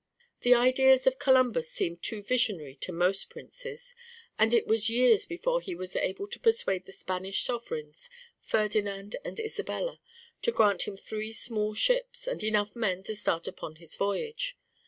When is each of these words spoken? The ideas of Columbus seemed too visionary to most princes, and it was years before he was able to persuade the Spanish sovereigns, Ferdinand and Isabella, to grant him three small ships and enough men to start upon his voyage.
The 0.39 0.55
ideas 0.55 1.05
of 1.05 1.19
Columbus 1.19 1.69
seemed 1.71 2.01
too 2.01 2.23
visionary 2.23 2.73
to 2.77 2.91
most 2.91 3.29
princes, 3.29 3.93
and 4.39 4.51
it 4.51 4.65
was 4.65 4.89
years 4.89 5.27
before 5.27 5.61
he 5.61 5.75
was 5.75 5.95
able 5.95 6.27
to 6.29 6.39
persuade 6.39 6.87
the 6.87 6.91
Spanish 6.91 7.43
sovereigns, 7.43 8.09
Ferdinand 8.39 9.15
and 9.23 9.39
Isabella, 9.39 9.99
to 10.41 10.51
grant 10.51 10.87
him 10.87 10.97
three 10.97 11.31
small 11.31 11.75
ships 11.75 12.25
and 12.25 12.41
enough 12.43 12.75
men 12.75 13.03
to 13.03 13.13
start 13.15 13.47
upon 13.47 13.75
his 13.75 13.93
voyage. 13.93 14.57